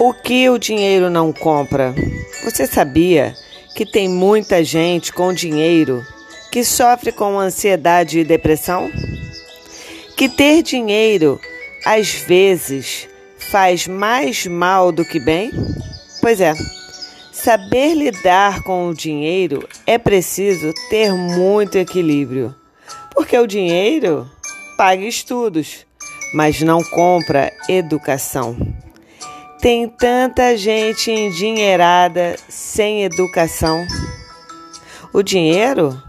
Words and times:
O 0.00 0.14
que 0.14 0.48
o 0.48 0.58
dinheiro 0.58 1.10
não 1.10 1.32
compra? 1.32 1.92
Você 2.44 2.68
sabia 2.68 3.34
que 3.74 3.84
tem 3.84 4.08
muita 4.08 4.62
gente 4.62 5.12
com 5.12 5.34
dinheiro 5.34 6.06
que 6.52 6.62
sofre 6.62 7.10
com 7.10 7.36
ansiedade 7.36 8.20
e 8.20 8.24
depressão? 8.24 8.88
Que 10.16 10.28
ter 10.28 10.62
dinheiro 10.62 11.40
às 11.84 12.12
vezes 12.12 13.08
faz 13.50 13.88
mais 13.88 14.46
mal 14.46 14.92
do 14.92 15.04
que 15.04 15.18
bem? 15.18 15.50
Pois 16.20 16.40
é, 16.40 16.54
saber 17.32 17.94
lidar 17.94 18.62
com 18.62 18.86
o 18.88 18.94
dinheiro 18.94 19.68
é 19.84 19.98
preciso 19.98 20.72
ter 20.88 21.12
muito 21.12 21.76
equilíbrio, 21.76 22.54
porque 23.12 23.36
o 23.36 23.48
dinheiro 23.48 24.30
paga 24.76 25.02
estudos, 25.02 25.84
mas 26.32 26.60
não 26.60 26.84
compra 26.84 27.52
educação. 27.68 28.56
Tem 29.60 29.88
tanta 29.88 30.56
gente 30.56 31.10
endinheirada 31.10 32.36
sem 32.48 33.02
educação. 33.02 33.84
O 35.12 35.20
dinheiro 35.20 36.00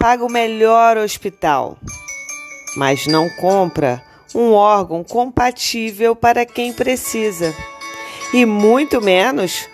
paga 0.00 0.24
o 0.24 0.30
melhor 0.30 0.96
hospital, 0.96 1.78
mas 2.76 3.06
não 3.06 3.28
compra 3.30 4.02
um 4.34 4.52
órgão 4.52 5.04
compatível 5.04 6.16
para 6.16 6.44
quem 6.44 6.72
precisa 6.72 7.54
e 8.32 8.44
muito 8.44 9.00
menos 9.00 9.68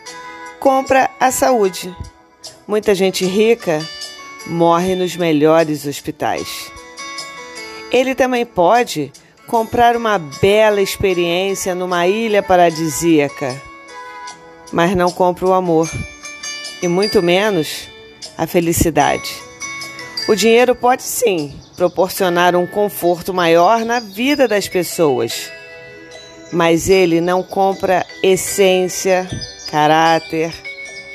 compra 0.60 1.08
a 1.18 1.30
saúde. 1.30 1.94
Muita 2.66 2.94
gente 2.94 3.24
rica 3.24 3.80
morre 4.46 4.94
nos 4.94 5.16
melhores 5.16 5.86
hospitais. 5.86 6.70
Ele 7.90 8.14
também 8.14 8.44
pode 8.44 9.10
comprar 9.48 9.96
uma 9.96 10.18
bela 10.18 10.80
experiência 10.80 11.74
numa 11.74 12.06
ilha 12.06 12.42
paradisíaca, 12.42 13.60
mas 14.70 14.94
não 14.94 15.10
compra 15.10 15.46
o 15.46 15.54
amor 15.54 15.90
e 16.82 16.86
muito 16.86 17.22
menos 17.22 17.88
a 18.36 18.46
felicidade. 18.46 19.34
O 20.28 20.36
dinheiro 20.36 20.74
pode 20.74 21.02
sim 21.02 21.58
proporcionar 21.74 22.54
um 22.54 22.66
conforto 22.66 23.32
maior 23.32 23.86
na 23.86 24.00
vida 24.00 24.46
das 24.46 24.68
pessoas. 24.68 25.50
Mas 26.52 26.90
ele 26.90 27.20
não 27.20 27.42
compra 27.42 28.04
essência, 28.22 29.26
caráter, 29.70 30.52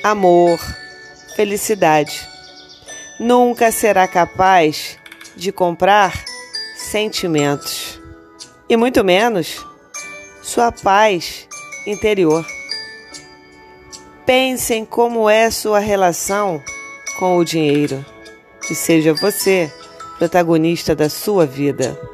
amor, 0.04 0.60
felicidade. 1.36 2.28
Nunca 3.20 3.72
será 3.72 4.08
capaz 4.08 4.98
de 5.36 5.52
comprar 5.52 6.24
sentimentos 6.76 7.93
e 8.74 8.78
muito 8.78 9.04
menos 9.04 9.64
sua 10.42 10.72
paz 10.72 11.48
interior. 11.86 12.44
Pensem 14.26 14.84
como 14.84 15.30
é 15.30 15.52
sua 15.52 15.78
relação 15.78 16.60
com 17.20 17.38
o 17.38 17.46
dinheiro 17.46 18.04
e 18.72 18.74
seja 18.74 19.14
você 19.14 19.72
protagonista 20.18 20.96
da 20.96 21.08
sua 21.08 21.46
vida. 21.46 22.13